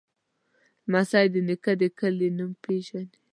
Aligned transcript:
لمسی 0.91 1.25
د 1.33 1.35
نیکه 1.47 1.73
د 1.81 1.83
کلي 1.99 2.29
نوم 2.37 2.51
پیژني. 2.63 3.07